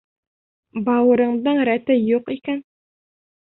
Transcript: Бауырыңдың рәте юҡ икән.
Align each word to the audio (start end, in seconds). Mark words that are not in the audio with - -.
Бауырыңдың 0.87 1.61
рәте 1.71 1.99
юҡ 2.07 2.35
икән. 2.39 2.67